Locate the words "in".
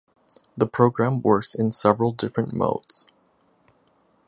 1.53-1.71